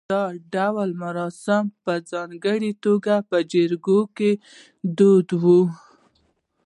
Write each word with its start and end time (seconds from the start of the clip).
دا 0.13 0.23
ډول 0.53 0.89
مراسم 1.03 1.63
په 1.83 1.93
ځانګړې 2.11 2.71
توګه 2.85 3.13
په 3.29 3.37
جریکو 3.51 3.99
کې 4.17 4.31
دود 4.97 5.27
و 5.41 5.43